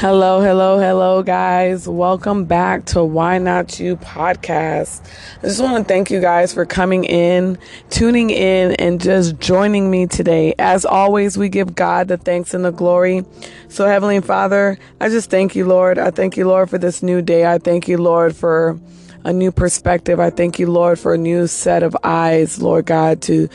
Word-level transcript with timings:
Hello, 0.00 0.42
hello, 0.42 0.78
hello, 0.78 1.22
guys. 1.22 1.88
Welcome 1.88 2.44
back 2.44 2.84
to 2.86 3.02
Why 3.02 3.38
Not 3.38 3.80
You 3.80 3.96
podcast. 3.96 5.00
I 5.38 5.46
just 5.46 5.62
want 5.62 5.78
to 5.78 5.88
thank 5.88 6.10
you 6.10 6.20
guys 6.20 6.52
for 6.52 6.66
coming 6.66 7.04
in, 7.04 7.56
tuning 7.88 8.28
in, 8.28 8.72
and 8.72 9.00
just 9.00 9.38
joining 9.38 9.90
me 9.90 10.06
today. 10.06 10.54
As 10.58 10.84
always, 10.84 11.38
we 11.38 11.48
give 11.48 11.74
God 11.74 12.08
the 12.08 12.18
thanks 12.18 12.52
and 12.52 12.62
the 12.62 12.72
glory. 12.72 13.24
So, 13.68 13.86
Heavenly 13.86 14.20
Father, 14.20 14.78
I 15.00 15.08
just 15.08 15.30
thank 15.30 15.56
you, 15.56 15.64
Lord. 15.64 15.98
I 15.98 16.10
thank 16.10 16.36
you, 16.36 16.46
Lord, 16.46 16.68
for 16.68 16.76
this 16.76 17.02
new 17.02 17.22
day. 17.22 17.50
I 17.50 17.56
thank 17.56 17.88
you, 17.88 17.96
Lord, 17.96 18.36
for 18.36 18.78
a 19.24 19.32
new 19.32 19.50
perspective. 19.50 20.20
I 20.20 20.28
thank 20.28 20.58
you, 20.58 20.70
Lord, 20.70 20.98
for 20.98 21.14
a 21.14 21.18
new 21.18 21.46
set 21.46 21.82
of 21.82 21.96
eyes, 22.04 22.60
Lord 22.60 22.84
God, 22.84 23.22
to 23.22 23.48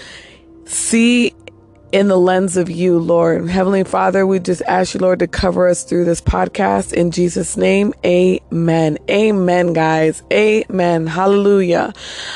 see 0.65 1.35
in 1.91 2.07
the 2.07 2.17
lens 2.17 2.55
of 2.55 2.69
you, 2.69 2.97
Lord. 2.99 3.49
Heavenly 3.49 3.83
Father, 3.83 4.25
we 4.25 4.39
just 4.39 4.61
ask 4.63 4.93
you, 4.93 5.01
Lord, 5.01 5.19
to 5.19 5.27
cover 5.27 5.67
us 5.67 5.83
through 5.83 6.05
this 6.05 6.21
podcast. 6.21 6.93
In 6.93 7.11
Jesus' 7.11 7.57
name, 7.57 7.93
amen. 8.05 8.97
Amen, 9.09 9.73
guys. 9.73 10.23
Amen. 10.31 11.07
Hallelujah. 11.07 11.93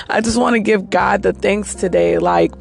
I 0.09 0.21
just 0.21 0.37
want 0.37 0.55
to 0.55 0.59
give 0.59 0.89
God 0.89 1.21
the 1.21 1.31
thanks 1.31 1.73
today. 1.73 2.17
Like, 2.17 2.51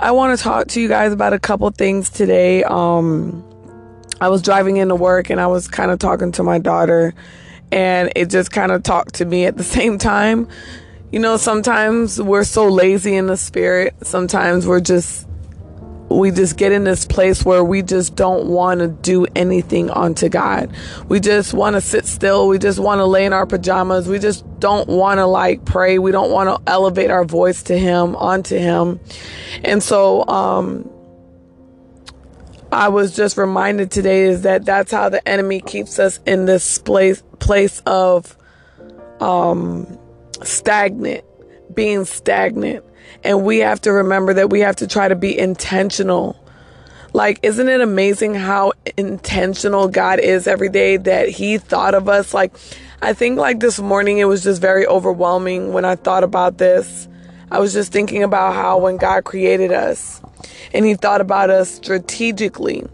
I 0.00 0.12
want 0.12 0.36
to 0.36 0.42
talk 0.42 0.68
to 0.68 0.80
you 0.80 0.88
guys 0.88 1.12
about 1.12 1.34
a 1.34 1.38
couple 1.38 1.68
things 1.70 2.08
today. 2.08 2.64
Um, 2.64 3.44
I 4.20 4.28
was 4.28 4.40
driving 4.40 4.78
into 4.78 4.94
work 4.94 5.28
and 5.28 5.40
I 5.40 5.46
was 5.46 5.68
kind 5.68 5.90
of 5.90 5.98
talking 5.98 6.32
to 6.32 6.42
my 6.42 6.58
daughter, 6.58 7.14
and 7.70 8.10
it 8.16 8.30
just 8.30 8.50
kind 8.50 8.72
of 8.72 8.82
talked 8.82 9.16
to 9.16 9.26
me 9.26 9.44
at 9.44 9.58
the 9.58 9.64
same 9.78 9.98
time. 9.98 10.48
You 11.12 11.18
know, 11.18 11.36
sometimes 11.36 12.20
we're 12.20 12.44
so 12.44 12.68
lazy 12.68 13.14
in 13.14 13.26
the 13.26 13.36
spirit. 13.36 13.94
Sometimes 14.02 14.66
we're 14.66 14.80
just 14.80 15.27
we 16.10 16.30
just 16.30 16.56
get 16.56 16.72
in 16.72 16.84
this 16.84 17.04
place 17.04 17.44
where 17.44 17.62
we 17.62 17.82
just 17.82 18.16
don't 18.16 18.46
want 18.46 18.80
to 18.80 18.88
do 18.88 19.26
anything 19.36 19.90
unto 19.90 20.28
God. 20.28 20.72
We 21.08 21.20
just 21.20 21.52
want 21.52 21.74
to 21.74 21.80
sit 21.80 22.06
still. 22.06 22.48
We 22.48 22.58
just 22.58 22.78
want 22.78 23.00
to 23.00 23.04
lay 23.04 23.24
in 23.24 23.32
our 23.32 23.46
pajamas. 23.46 24.08
We 24.08 24.18
just 24.18 24.44
don't 24.58 24.88
want 24.88 25.18
to 25.18 25.26
like 25.26 25.64
pray. 25.64 25.98
We 25.98 26.10
don't 26.10 26.30
want 26.30 26.48
to 26.48 26.70
elevate 26.72 27.10
our 27.10 27.24
voice 27.24 27.62
to 27.64 27.78
Him, 27.78 28.16
onto 28.16 28.56
Him. 28.56 29.00
And 29.64 29.82
so, 29.82 30.26
um, 30.28 30.88
I 32.70 32.88
was 32.88 33.16
just 33.16 33.38
reminded 33.38 33.90
today 33.90 34.24
is 34.24 34.42
that 34.42 34.64
that's 34.64 34.92
how 34.92 35.08
the 35.08 35.26
enemy 35.26 35.60
keeps 35.60 35.98
us 35.98 36.20
in 36.26 36.44
this 36.44 36.78
place 36.78 37.22
place 37.38 37.80
of 37.86 38.36
um 39.20 39.98
stagnant, 40.42 41.24
being 41.74 42.04
stagnant. 42.04 42.84
And 43.28 43.44
we 43.44 43.58
have 43.58 43.82
to 43.82 43.92
remember 43.92 44.32
that 44.32 44.48
we 44.48 44.60
have 44.60 44.76
to 44.76 44.86
try 44.86 45.06
to 45.06 45.14
be 45.14 45.38
intentional. 45.38 46.34
Like, 47.12 47.40
isn't 47.42 47.68
it 47.68 47.82
amazing 47.82 48.34
how 48.34 48.72
intentional 48.96 49.88
God 49.88 50.18
is 50.18 50.46
every 50.46 50.70
day 50.70 50.96
that 50.96 51.28
He 51.28 51.58
thought 51.58 51.94
of 51.94 52.08
us? 52.08 52.32
Like, 52.32 52.54
I 53.02 53.12
think 53.12 53.38
like 53.38 53.60
this 53.60 53.78
morning 53.78 54.16
it 54.16 54.24
was 54.24 54.42
just 54.42 54.62
very 54.62 54.86
overwhelming 54.86 55.74
when 55.74 55.84
I 55.84 55.94
thought 55.96 56.24
about 56.24 56.56
this. 56.56 57.06
I 57.50 57.58
was 57.58 57.74
just 57.74 57.92
thinking 57.92 58.22
about 58.22 58.54
how 58.54 58.78
when 58.78 58.96
God 58.96 59.24
created 59.24 59.72
us, 59.72 60.22
and 60.72 60.84
he 60.84 60.94
thought 60.94 61.20
about 61.20 61.50
us 61.50 61.70
strategically. 61.70 62.84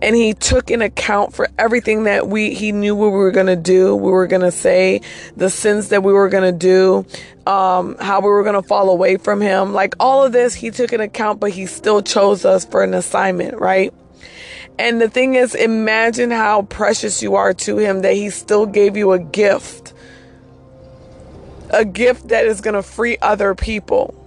And 0.00 0.14
he 0.14 0.34
took 0.34 0.70
in 0.70 0.82
account 0.82 1.34
for 1.34 1.48
everything 1.58 2.04
that 2.04 2.28
we 2.28 2.54
he 2.54 2.72
knew 2.72 2.94
what 2.94 3.10
we 3.10 3.18
were 3.18 3.30
going 3.30 3.46
to 3.46 3.56
do 3.56 3.94
we 3.96 4.10
were 4.10 4.26
going 4.26 4.42
to 4.42 4.52
say 4.52 5.00
the 5.36 5.50
sins 5.50 5.88
that 5.88 6.02
we 6.02 6.12
were 6.12 6.28
going 6.28 6.44
to 6.44 6.56
do 6.56 7.06
um, 7.50 7.96
how 7.98 8.20
we 8.20 8.28
were 8.28 8.42
going 8.42 8.60
to 8.60 8.66
fall 8.66 8.90
away 8.90 9.16
from 9.16 9.40
him. 9.40 9.72
Like 9.72 9.94
all 9.98 10.24
of 10.24 10.32
this 10.32 10.54
he 10.54 10.70
took 10.70 10.92
in 10.92 11.00
account 11.00 11.40
but 11.40 11.50
he 11.50 11.66
still 11.66 12.02
chose 12.02 12.44
us 12.44 12.64
for 12.64 12.82
an 12.82 12.94
assignment 12.94 13.58
right? 13.58 13.92
And 14.78 15.00
the 15.00 15.08
thing 15.08 15.34
is 15.34 15.54
imagine 15.54 16.30
how 16.30 16.62
precious 16.62 17.22
you 17.22 17.36
are 17.36 17.54
to 17.54 17.78
him 17.78 18.02
that 18.02 18.14
he 18.14 18.30
still 18.30 18.66
gave 18.66 18.96
you 18.96 19.12
a 19.12 19.18
gift. 19.18 19.92
A 21.70 21.84
gift 21.84 22.28
that 22.28 22.44
is 22.44 22.60
going 22.60 22.74
to 22.74 22.82
free 22.82 23.16
other 23.22 23.54
people 23.54 24.21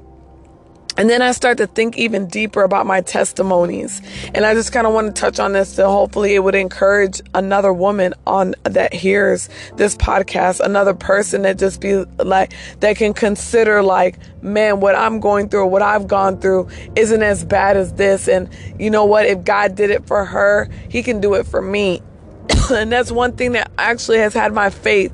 and 0.97 1.09
then 1.09 1.21
I 1.21 1.33
start 1.33 1.57
to 1.57 1.67
think 1.67 1.97
even 1.97 2.27
deeper 2.27 2.63
about 2.63 2.85
my 2.85 3.01
testimonies. 3.01 4.01
And 4.33 4.45
I 4.45 4.53
just 4.53 4.71
kind 4.71 4.87
of 4.87 4.93
want 4.93 5.13
to 5.13 5.19
touch 5.19 5.39
on 5.39 5.51
this 5.51 5.75
to 5.75 5.87
hopefully 5.87 6.35
it 6.35 6.39
would 6.39 6.55
encourage 6.55 7.21
another 7.33 7.73
woman 7.73 8.13
on 8.25 8.55
that 8.63 8.93
hears 8.93 9.49
this 9.75 9.95
podcast, 9.95 10.61
another 10.61 10.93
person 10.93 11.41
that 11.41 11.57
just 11.57 11.81
be 11.81 12.05
like, 12.17 12.53
that 12.79 12.95
can 12.95 13.13
consider 13.13 13.83
like, 13.83 14.17
man, 14.41 14.79
what 14.79 14.95
I'm 14.95 15.19
going 15.19 15.49
through, 15.49 15.67
what 15.67 15.81
I've 15.81 16.07
gone 16.07 16.39
through 16.39 16.69
isn't 16.95 17.23
as 17.23 17.43
bad 17.43 17.75
as 17.75 17.93
this. 17.93 18.29
And 18.29 18.49
you 18.79 18.89
know 18.89 19.05
what? 19.05 19.25
If 19.25 19.43
God 19.43 19.75
did 19.75 19.89
it 19.89 20.07
for 20.07 20.23
her, 20.23 20.69
he 20.89 21.03
can 21.03 21.19
do 21.19 21.33
it 21.33 21.45
for 21.45 21.61
me. 21.61 22.01
and 22.71 22.91
that's 22.91 23.11
one 23.11 23.35
thing 23.35 23.51
that 23.51 23.69
actually 23.77 24.19
has 24.19 24.33
had 24.33 24.53
my 24.53 24.69
faith 24.69 25.13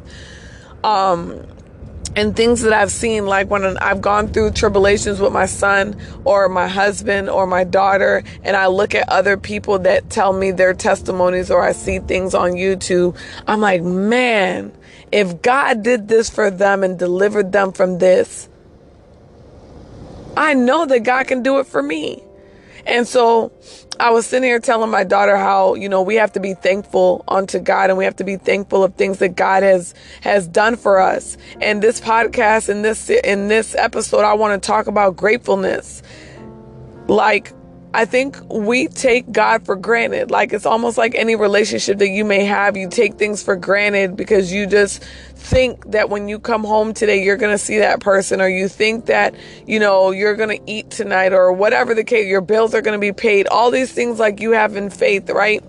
um 0.84 1.46
and 2.16 2.36
things 2.36 2.62
that 2.62 2.74
I've 2.74 2.92
seen, 2.92 3.26
like 3.26 3.50
when 3.50 3.78
I've 3.78 4.02
gone 4.02 4.28
through 4.28 4.52
tribulations 4.52 5.20
with 5.20 5.32
my 5.32 5.46
son 5.46 6.00
or 6.26 6.50
my 6.50 6.68
husband 6.68 7.30
or 7.30 7.48
my 7.48 7.64
daughter, 7.64 8.24
and 8.44 8.58
I 8.58 8.68
look 8.68 8.94
at 8.96 9.08
other 9.08 9.38
people 9.38 9.80
that 9.80 10.10
tell 10.10 10.34
me 10.34 10.52
their 10.52 10.74
testimonies 10.74 11.50
or 11.50 11.64
I 11.64 11.72
see 11.72 12.00
things 12.00 12.34
on 12.34 12.52
YouTube, 12.52 13.18
I'm 13.48 13.62
like, 13.62 13.82
man, 13.82 14.74
if 15.12 15.42
God 15.42 15.84
did 15.84 16.08
this 16.08 16.30
for 16.30 16.52
them 16.52 16.84
and 16.84 17.00
delivered 17.00 17.52
them 17.52 17.72
from 17.72 18.00
this, 18.00 18.50
I 20.36 20.54
know 20.54 20.86
that 20.86 21.00
God 21.02 21.28
can 21.28 21.44
do 21.44 21.60
it 21.60 21.68
for 21.68 21.82
me. 21.82 22.24
And 22.86 23.08
so 23.08 23.52
I 24.02 24.10
was 24.10 24.26
sitting 24.26 24.50
here 24.50 24.60
telling 24.60 24.90
my 24.90 25.04
daughter 25.04 25.38
how, 25.38 25.76
you 25.76 25.88
know, 25.88 26.02
we 26.02 26.16
have 26.16 26.32
to 26.32 26.40
be 26.40 26.56
thankful 26.56 27.24
unto 27.28 27.60
God 27.60 27.92
and 27.92 28.00
we 28.00 28.04
have 28.06 28.16
to 28.16 28.24
be 28.24 28.36
thankful 28.36 28.84
of 28.84 28.96
things 28.96 29.20
that 29.20 29.36
God 29.36 29.62
has 29.62 29.94
has 30.22 30.48
done 30.48 30.76
for 30.76 31.00
us. 31.00 31.38
And 31.62 31.84
this 31.84 32.02
podcast 32.02 32.68
in 32.68 32.82
this 32.82 33.12
in 33.12 33.48
this 33.48 33.76
episode 33.76 34.24
I 34.24 34.34
want 34.34 34.62
to 34.62 34.66
talk 34.66 34.88
about 34.88 35.16
gratefulness. 35.16 36.02
Like 37.08 37.54
I 37.94 38.06
think 38.06 38.38
we 38.50 38.88
take 38.88 39.32
God 39.32 39.66
for 39.66 39.76
granted. 39.76 40.32
Like 40.32 40.54
it's 40.54 40.66
almost 40.66 40.98
like 40.98 41.14
any 41.14 41.36
relationship 41.36 41.98
that 41.98 42.08
you 42.08 42.24
may 42.24 42.46
have, 42.46 42.78
you 42.78 42.90
take 42.90 43.16
things 43.16 43.44
for 43.44 43.58
granted 43.58 44.16
because 44.16 44.54
you 44.54 44.66
just 44.66 45.04
think 45.36 45.92
that 45.92 46.10
when 46.10 46.30
you 46.30 46.40
come 46.40 46.64
home 46.64 46.94
today, 46.94 47.24
you're 47.24 47.36
going 47.36 47.54
to 47.54 47.58
see 47.58 47.80
that 47.80 48.00
person, 48.00 48.40
or 48.40 48.48
you 48.48 48.70
think 48.70 49.08
that, 49.08 49.36
you 49.68 49.80
know, 49.80 50.12
you're 50.12 50.36
going 50.36 50.58
to 50.58 50.72
eat 50.72 50.90
tonight, 50.90 51.34
or 51.34 51.52
whatever 51.52 51.94
the 51.94 52.04
case, 52.04 52.28
your 52.28 52.42
bills 52.42 52.74
are 52.74 52.82
going 52.82 52.98
to 52.98 53.02
be 53.02 53.12
paid. 53.12 53.48
All 53.48 53.72
these 53.72 53.92
things 53.92 54.20
like 54.20 54.40
you 54.40 54.52
have 54.52 54.78
in 54.78 54.90
faith, 54.90 55.30
right? 55.30 55.64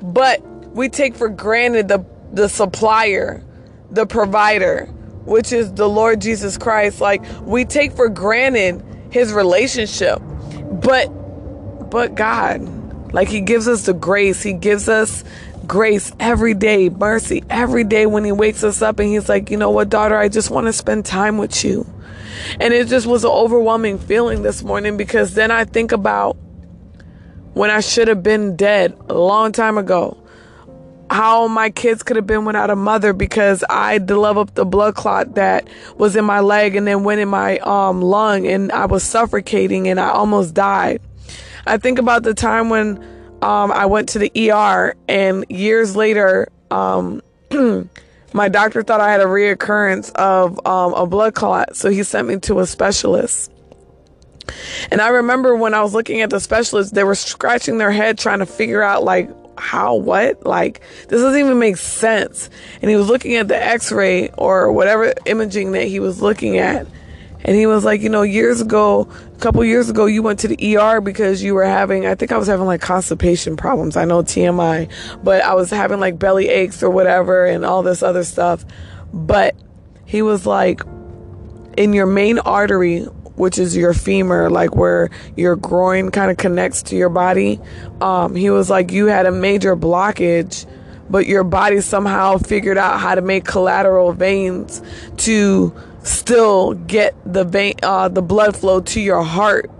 But 0.00 0.40
we 0.74 0.88
take 0.88 1.16
for 1.16 1.28
granted 1.28 1.88
the, 1.88 2.04
the 2.32 2.48
supplier, 2.48 3.44
the 3.90 4.06
provider, 4.06 4.86
which 5.24 5.52
is 5.52 5.74
the 5.74 5.88
Lord 5.88 6.20
Jesus 6.20 6.56
Christ. 6.56 7.00
Like 7.00 7.22
we 7.42 7.64
take 7.66 7.92
for 7.92 8.08
granted 8.08 8.82
his 9.10 9.32
relationship. 9.32 10.22
But 10.70 11.12
but 11.90 12.14
God. 12.14 13.12
Like 13.12 13.28
He 13.28 13.40
gives 13.40 13.68
us 13.68 13.86
the 13.86 13.94
grace. 13.94 14.42
He 14.42 14.52
gives 14.52 14.88
us 14.88 15.24
grace 15.66 16.12
every 16.18 16.54
day, 16.54 16.88
mercy 16.88 17.44
every 17.50 17.84
day 17.84 18.06
when 18.06 18.24
He 18.24 18.32
wakes 18.32 18.64
us 18.64 18.82
up 18.82 18.98
and 18.98 19.08
He's 19.08 19.28
like, 19.28 19.50
you 19.50 19.56
know 19.56 19.70
what, 19.70 19.88
daughter, 19.88 20.16
I 20.16 20.28
just 20.28 20.50
want 20.50 20.66
to 20.66 20.72
spend 20.72 21.04
time 21.04 21.38
with 21.38 21.64
you. 21.64 21.86
And 22.60 22.72
it 22.72 22.88
just 22.88 23.06
was 23.06 23.24
an 23.24 23.30
overwhelming 23.30 23.98
feeling 23.98 24.42
this 24.42 24.62
morning 24.62 24.96
because 24.96 25.34
then 25.34 25.50
I 25.50 25.64
think 25.64 25.92
about 25.92 26.36
when 27.54 27.70
I 27.70 27.80
should 27.80 28.08
have 28.08 28.22
been 28.22 28.56
dead 28.56 28.96
a 29.08 29.14
long 29.14 29.52
time 29.52 29.78
ago. 29.78 30.16
How 31.10 31.48
my 31.48 31.70
kids 31.70 32.02
could 32.02 32.16
have 32.16 32.26
been 32.26 32.44
without 32.44 32.68
a 32.68 32.76
mother 32.76 33.14
because 33.14 33.64
I 33.68 33.96
developed 33.96 34.56
the 34.56 34.66
blood 34.66 34.94
clot 34.94 35.36
that 35.36 35.66
was 35.96 36.16
in 36.16 36.24
my 36.24 36.40
leg 36.40 36.76
and 36.76 36.86
then 36.86 37.02
went 37.02 37.20
in 37.20 37.28
my 37.28 37.58
um, 37.58 38.02
lung 38.02 38.46
and 38.46 38.70
I 38.72 38.84
was 38.84 39.02
suffocating 39.04 39.88
and 39.88 39.98
I 39.98 40.10
almost 40.10 40.52
died. 40.52 41.00
I 41.68 41.76
think 41.78 41.98
about 41.98 42.22
the 42.22 42.34
time 42.34 42.70
when 42.70 42.96
um, 43.42 43.70
I 43.70 43.86
went 43.86 44.08
to 44.10 44.18
the 44.18 44.50
ER, 44.50 44.96
and 45.08 45.44
years 45.48 45.94
later, 45.94 46.48
um, 46.70 47.22
my 48.32 48.48
doctor 48.48 48.82
thought 48.82 49.00
I 49.00 49.12
had 49.12 49.20
a 49.20 49.26
reoccurrence 49.26 50.10
of 50.12 50.64
um, 50.66 50.94
a 50.94 51.06
blood 51.06 51.34
clot, 51.34 51.76
so 51.76 51.90
he 51.90 52.02
sent 52.02 52.26
me 52.26 52.38
to 52.40 52.60
a 52.60 52.66
specialist. 52.66 53.52
And 54.90 55.00
I 55.00 55.08
remember 55.08 55.54
when 55.54 55.74
I 55.74 55.82
was 55.82 55.92
looking 55.92 56.22
at 56.22 56.30
the 56.30 56.40
specialist, 56.40 56.94
they 56.94 57.04
were 57.04 57.14
scratching 57.14 57.78
their 57.78 57.90
head 57.90 58.18
trying 58.18 58.38
to 58.38 58.46
figure 58.46 58.82
out, 58.82 59.04
like, 59.04 59.30
how, 59.58 59.94
what? 59.96 60.46
Like, 60.46 60.80
this 61.08 61.20
doesn't 61.20 61.38
even 61.38 61.58
make 61.58 61.76
sense. 61.76 62.48
And 62.80 62.90
he 62.90 62.96
was 62.96 63.08
looking 63.08 63.36
at 63.36 63.48
the 63.48 63.62
x 63.62 63.92
ray 63.92 64.30
or 64.38 64.72
whatever 64.72 65.12
imaging 65.26 65.72
that 65.72 65.84
he 65.84 66.00
was 66.00 66.22
looking 66.22 66.58
at. 66.58 66.86
And 67.44 67.56
he 67.56 67.66
was 67.66 67.84
like, 67.84 68.00
you 68.00 68.08
know, 68.08 68.22
years 68.22 68.60
ago, 68.60 69.08
a 69.34 69.38
couple 69.38 69.64
years 69.64 69.88
ago, 69.88 70.06
you 70.06 70.22
went 70.22 70.40
to 70.40 70.48
the 70.48 70.76
ER 70.76 71.00
because 71.00 71.42
you 71.42 71.54
were 71.54 71.64
having, 71.64 72.06
I 72.06 72.14
think 72.14 72.32
I 72.32 72.36
was 72.36 72.48
having 72.48 72.66
like 72.66 72.80
constipation 72.80 73.56
problems. 73.56 73.96
I 73.96 74.04
know 74.04 74.22
TMI, 74.22 74.90
but 75.22 75.42
I 75.42 75.54
was 75.54 75.70
having 75.70 76.00
like 76.00 76.18
belly 76.18 76.48
aches 76.48 76.82
or 76.82 76.90
whatever 76.90 77.46
and 77.46 77.64
all 77.64 77.82
this 77.82 78.02
other 78.02 78.24
stuff. 78.24 78.64
But 79.12 79.54
he 80.04 80.22
was 80.22 80.46
like, 80.46 80.82
in 81.76 81.92
your 81.92 82.06
main 82.06 82.40
artery, 82.40 83.02
which 83.36 83.56
is 83.56 83.76
your 83.76 83.94
femur, 83.94 84.50
like 84.50 84.74
where 84.74 85.08
your 85.36 85.54
groin 85.54 86.10
kind 86.10 86.30
of 86.32 86.36
connects 86.36 86.82
to 86.84 86.96
your 86.96 87.08
body, 87.08 87.60
um, 88.00 88.34
he 88.34 88.50
was 88.50 88.68
like, 88.68 88.90
you 88.90 89.06
had 89.06 89.26
a 89.26 89.32
major 89.32 89.76
blockage 89.76 90.66
but 91.10 91.26
your 91.26 91.44
body 91.44 91.80
somehow 91.80 92.36
figured 92.36 92.76
out 92.76 93.00
how 93.00 93.14
to 93.14 93.22
make 93.22 93.44
collateral 93.44 94.12
veins 94.12 94.82
to 95.16 95.74
still 96.02 96.74
get 96.74 97.14
the 97.24 97.44
vein, 97.44 97.74
uh, 97.82 98.08
the 98.08 98.22
blood 98.22 98.56
flow 98.56 98.80
to 98.80 99.00
your 99.00 99.22
heart. 99.22 99.70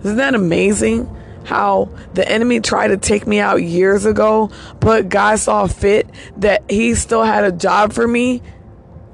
Isn't 0.00 0.16
that 0.16 0.34
amazing? 0.34 1.12
How 1.44 1.90
the 2.14 2.28
enemy 2.28 2.60
tried 2.60 2.88
to 2.88 2.96
take 2.96 3.26
me 3.26 3.38
out 3.38 3.62
years 3.62 4.04
ago, 4.04 4.50
but 4.80 5.08
God 5.08 5.38
saw 5.38 5.66
fit 5.66 6.08
that 6.38 6.68
He 6.68 6.94
still 6.94 7.22
had 7.22 7.44
a 7.44 7.52
job 7.52 7.92
for 7.92 8.06
me. 8.06 8.42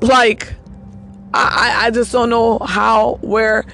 Like, 0.00 0.54
I, 1.34 1.86
I 1.86 1.90
just 1.90 2.10
don't 2.12 2.30
know 2.30 2.58
how, 2.58 3.18
where 3.20 3.64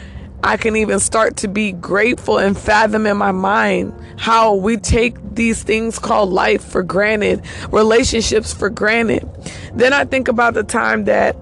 I 0.42 0.56
can 0.56 0.76
even 0.76 1.00
start 1.00 1.36
to 1.38 1.48
be 1.48 1.72
grateful 1.72 2.38
and 2.38 2.56
fathom 2.58 3.06
in 3.06 3.16
my 3.16 3.32
mind 3.32 3.92
how 4.18 4.54
we 4.54 4.76
take 4.76 5.16
these 5.34 5.62
things 5.62 5.98
called 5.98 6.30
life 6.30 6.64
for 6.64 6.82
granted, 6.82 7.42
relationships 7.70 8.52
for 8.52 8.70
granted. 8.70 9.28
Then 9.74 9.92
I 9.92 10.04
think 10.04 10.28
about 10.28 10.54
the 10.54 10.64
time 10.64 11.04
that 11.04 11.36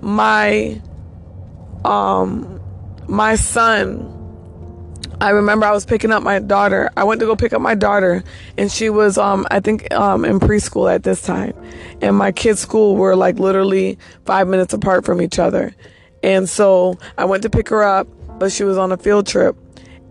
my 0.00 0.80
um 1.84 2.60
my 3.06 3.34
son 3.34 4.14
I 5.20 5.30
remember 5.30 5.66
I 5.66 5.72
was 5.72 5.84
picking 5.84 6.12
up 6.12 6.22
my 6.22 6.38
daughter. 6.38 6.90
I 6.96 7.02
went 7.02 7.18
to 7.20 7.26
go 7.26 7.34
pick 7.34 7.52
up 7.52 7.60
my 7.60 7.74
daughter 7.74 8.22
and 8.56 8.70
she 8.70 8.88
was 8.88 9.18
um 9.18 9.46
I 9.50 9.58
think 9.60 9.92
um 9.92 10.24
in 10.24 10.38
preschool 10.38 10.92
at 10.92 11.02
this 11.02 11.22
time. 11.22 11.54
And 12.00 12.16
my 12.16 12.30
kids' 12.30 12.60
school 12.60 12.96
were 12.96 13.16
like 13.16 13.38
literally 13.38 13.98
5 14.26 14.46
minutes 14.46 14.74
apart 14.74 15.04
from 15.04 15.20
each 15.20 15.38
other. 15.40 15.74
And 16.22 16.48
so 16.48 16.98
I 17.16 17.24
went 17.24 17.42
to 17.42 17.50
pick 17.50 17.68
her 17.70 17.82
up, 17.82 18.06
but 18.38 18.52
she 18.52 18.62
was 18.62 18.78
on 18.78 18.92
a 18.92 18.96
field 18.96 19.26
trip 19.26 19.56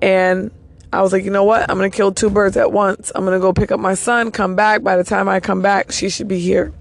and 0.01 0.51
I 0.91 1.01
was 1.01 1.11
like, 1.11 1.23
you 1.23 1.31
know 1.31 1.43
what? 1.43 1.69
I'm 1.69 1.77
going 1.77 1.89
to 1.91 1.95
kill 1.95 2.11
two 2.13 2.29
birds 2.29 2.55
at 2.55 2.71
once. 2.71 3.11
I'm 3.13 3.25
going 3.25 3.37
to 3.37 3.41
go 3.41 3.51
pick 3.51 3.71
up 3.71 3.79
my 3.79 3.93
son, 3.93 4.31
come 4.31 4.55
back. 4.55 4.83
By 4.83 4.95
the 4.95 5.03
time 5.03 5.27
I 5.27 5.39
come 5.41 5.61
back, 5.61 5.91
she 5.91 6.09
should 6.09 6.27
be 6.29 6.39
here. 6.39 6.73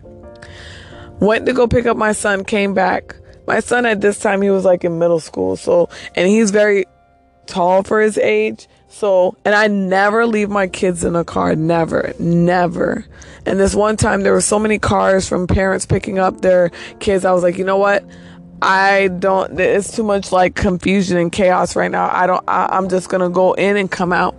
Went 1.20 1.46
to 1.46 1.52
go 1.52 1.66
pick 1.66 1.86
up 1.86 1.96
my 1.96 2.12
son, 2.12 2.44
came 2.44 2.74
back. 2.74 3.16
My 3.46 3.60
son 3.60 3.86
at 3.86 4.00
this 4.00 4.18
time, 4.18 4.42
he 4.42 4.50
was 4.50 4.64
like 4.64 4.84
in 4.84 4.98
middle 4.98 5.20
school. 5.20 5.56
So, 5.56 5.88
and 6.14 6.28
he's 6.28 6.50
very 6.50 6.84
tall 7.46 7.82
for 7.82 8.00
his 8.00 8.18
age. 8.18 8.68
So, 8.88 9.36
and 9.44 9.54
I 9.54 9.68
never 9.68 10.26
leave 10.26 10.50
my 10.50 10.66
kids 10.66 11.04
in 11.04 11.16
a 11.16 11.24
car. 11.24 11.54
Never, 11.54 12.12
never. 12.18 13.04
And 13.44 13.58
this 13.58 13.74
one 13.74 13.96
time, 13.96 14.22
there 14.22 14.32
were 14.32 14.40
so 14.40 14.58
many 14.58 14.78
cars 14.78 15.28
from 15.28 15.46
parents 15.46 15.86
picking 15.86 16.18
up 16.18 16.40
their 16.40 16.70
kids. 16.98 17.24
I 17.24 17.32
was 17.32 17.42
like, 17.42 17.56
you 17.56 17.64
know 17.64 17.78
what? 17.78 18.04
I 18.62 19.08
don't, 19.18 19.58
it's 19.60 19.94
too 19.94 20.02
much 20.02 20.32
like 20.32 20.54
confusion 20.54 21.18
and 21.18 21.30
chaos 21.30 21.76
right 21.76 21.90
now. 21.90 22.10
I 22.12 22.26
don't, 22.26 22.42
I, 22.48 22.66
I'm 22.70 22.88
just 22.88 23.10
to 23.10 23.28
go 23.28 23.52
in 23.52 23.76
and 23.76 23.90
come 23.90 24.12
out. 24.12 24.34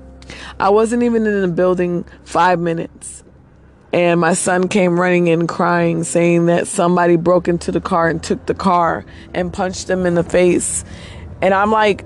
I 0.59 0.69
wasn't 0.69 1.03
even 1.03 1.25
in 1.25 1.41
the 1.41 1.47
building 1.47 2.03
five 2.23 2.59
minutes 2.59 3.23
and 3.93 4.19
my 4.19 4.33
son 4.33 4.67
came 4.67 4.99
running 4.99 5.27
in 5.27 5.47
crying 5.47 6.03
saying 6.03 6.47
that 6.47 6.67
somebody 6.67 7.15
broke 7.15 7.47
into 7.47 7.71
the 7.71 7.81
car 7.81 8.09
and 8.09 8.21
took 8.21 8.45
the 8.45 8.53
car 8.53 9.05
and 9.33 9.53
punched 9.53 9.89
him 9.89 10.05
in 10.05 10.15
the 10.15 10.23
face. 10.23 10.83
And 11.41 11.53
i'm 11.53 11.71
like 11.71 12.05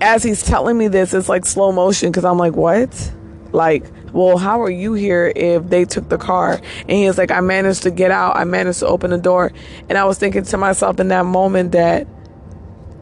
as 0.00 0.22
he's 0.22 0.42
telling 0.42 0.78
me 0.78 0.88
this 0.88 1.12
it's 1.14 1.28
like 1.28 1.44
slow 1.44 1.72
motion 1.72 2.10
because 2.10 2.24
i'm 2.24 2.38
like 2.38 2.54
what? 2.54 3.12
Like 3.52 3.84
well 4.12 4.36
how 4.36 4.62
are 4.62 4.70
you 4.70 4.94
here 4.94 5.32
if 5.34 5.68
they 5.68 5.84
took 5.84 6.08
the 6.08 6.18
car? 6.18 6.60
And 6.80 6.90
he's 6.90 7.16
like 7.16 7.30
i 7.30 7.40
managed 7.40 7.84
to 7.84 7.90
get 7.90 8.10
out. 8.10 8.36
I 8.36 8.44
managed 8.44 8.80
to 8.80 8.86
open 8.86 9.10
the 9.10 9.18
door. 9.18 9.50
And 9.88 9.96
i 9.96 10.04
was 10.04 10.18
thinking 10.18 10.44
to 10.44 10.56
myself 10.58 11.00
in 11.00 11.08
that 11.08 11.24
moment 11.24 11.72
that 11.72 12.06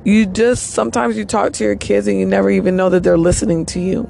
you 0.05 0.27
just 0.27 0.71
sometimes 0.71 1.17
you 1.17 1.25
talk 1.25 1.53
to 1.55 1.65
your 1.65 1.77
kids 1.77 2.07
and 2.07 2.19
you 2.19 2.27
never 2.27 2.51
even 2.51 2.77
know 2.77 2.89
that 2.89 3.03
they're 3.03 3.19
listening 3.19 3.67
to 3.67 3.81
you 3.81 4.09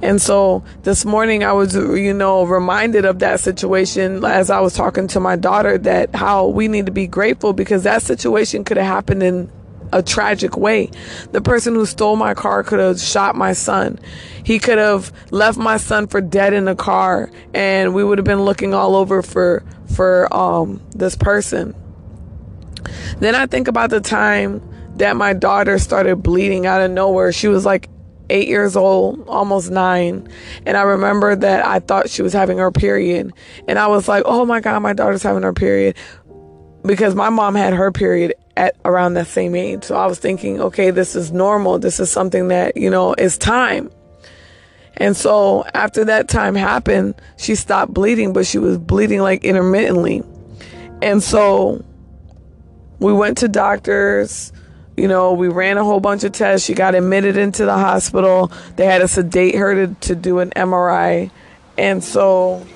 and 0.00 0.20
so 0.20 0.64
this 0.82 1.04
morning 1.04 1.44
I 1.44 1.52
was, 1.52 1.74
you 1.74 2.14
know, 2.14 2.44
reminded 2.44 3.04
of 3.04 3.18
that 3.18 3.40
situation 3.40 4.24
as 4.24 4.50
I 4.50 4.60
was 4.60 4.74
talking 4.74 5.08
to 5.08 5.20
my 5.20 5.36
daughter 5.36 5.78
that 5.78 6.14
how 6.14 6.46
we 6.46 6.68
need 6.68 6.86
to 6.86 6.92
be 6.92 7.06
grateful 7.06 7.52
because 7.52 7.82
that 7.82 8.02
situation 8.02 8.64
could 8.64 8.76
have 8.76 8.86
happened 8.86 9.22
in 9.22 9.50
a 9.92 10.02
tragic 10.02 10.56
way. 10.56 10.90
The 11.32 11.40
person 11.40 11.74
who 11.74 11.84
stole 11.86 12.16
my 12.16 12.34
car 12.34 12.62
could 12.62 12.78
have 12.78 13.00
shot 13.00 13.36
my 13.36 13.52
son. 13.52 13.98
He 14.42 14.58
could 14.58 14.78
have 14.78 15.12
left 15.30 15.58
my 15.58 15.76
son 15.76 16.06
for 16.06 16.20
dead 16.20 16.54
in 16.54 16.64
the 16.64 16.74
car 16.74 17.30
and 17.52 17.94
we 17.94 18.02
would 18.02 18.18
have 18.18 18.24
been 18.24 18.42
looking 18.42 18.74
all 18.74 18.96
over 18.96 19.22
for 19.22 19.62
for 19.94 20.34
um 20.34 20.80
this 20.90 21.14
person. 21.14 21.74
Then 23.18 23.34
I 23.34 23.46
think 23.46 23.68
about 23.68 23.90
the 23.90 24.00
time 24.00 24.62
that 24.96 25.16
my 25.16 25.32
daughter 25.32 25.78
started 25.78 26.16
bleeding 26.16 26.66
out 26.66 26.80
of 26.80 26.90
nowhere. 26.90 27.32
She 27.32 27.48
was 27.48 27.64
like 27.64 27.88
eight 28.32 28.48
years 28.48 28.74
old, 28.76 29.28
almost 29.28 29.70
nine. 29.70 30.26
And 30.66 30.76
I 30.76 30.82
remember 30.82 31.36
that 31.36 31.64
I 31.64 31.78
thought 31.78 32.10
she 32.10 32.22
was 32.22 32.32
having 32.32 32.58
her 32.58 32.72
period. 32.72 33.32
And 33.68 33.78
I 33.78 33.86
was 33.86 34.08
like, 34.08 34.24
oh 34.26 34.44
my 34.44 34.60
God, 34.60 34.80
my 34.80 34.94
daughter's 34.94 35.22
having 35.22 35.42
her 35.42 35.52
period. 35.52 35.96
Because 36.84 37.14
my 37.14 37.30
mom 37.30 37.54
had 37.54 37.74
her 37.74 37.92
period 37.92 38.34
at 38.56 38.74
around 38.84 39.14
that 39.14 39.28
same 39.28 39.54
age. 39.54 39.84
So 39.84 39.94
I 39.94 40.06
was 40.06 40.18
thinking, 40.18 40.60
okay, 40.60 40.90
this 40.90 41.14
is 41.14 41.30
normal. 41.30 41.78
This 41.78 42.00
is 42.00 42.10
something 42.10 42.48
that, 42.48 42.76
you 42.76 42.90
know, 42.90 43.14
is 43.14 43.38
time. 43.38 43.90
And 44.96 45.16
so 45.16 45.64
after 45.74 46.04
that 46.06 46.28
time 46.28 46.54
happened, 46.54 47.14
she 47.36 47.54
stopped 47.54 47.94
bleeding, 47.94 48.32
but 48.32 48.46
she 48.46 48.58
was 48.58 48.78
bleeding 48.78 49.20
like 49.20 49.44
intermittently. 49.44 50.22
And 51.00 51.22
so 51.22 51.84
we 52.98 53.12
went 53.12 53.38
to 53.38 53.48
doctors 53.48 54.52
you 54.96 55.08
know, 55.08 55.32
we 55.32 55.48
ran 55.48 55.78
a 55.78 55.84
whole 55.84 56.00
bunch 56.00 56.24
of 56.24 56.32
tests. 56.32 56.66
She 56.66 56.74
got 56.74 56.94
admitted 56.94 57.36
into 57.36 57.64
the 57.64 57.74
hospital. 57.74 58.52
They 58.76 58.86
had 58.86 58.98
to 58.98 59.08
sedate 59.08 59.54
her 59.54 59.86
to, 59.86 59.94
to 59.94 60.14
do 60.14 60.38
an 60.40 60.50
MRI. 60.50 61.30
And 61.78 62.04
so 62.04 62.66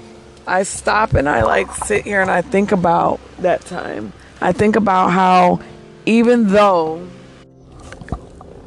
I 0.46 0.62
stop 0.62 1.14
and 1.14 1.28
I 1.28 1.42
like 1.42 1.70
sit 1.72 2.04
here 2.04 2.22
and 2.22 2.30
I 2.30 2.42
think 2.42 2.72
about 2.72 3.20
that 3.38 3.62
time. 3.62 4.12
I 4.40 4.52
think 4.52 4.76
about 4.76 5.10
how 5.10 5.60
even 6.06 6.48
though 6.48 7.06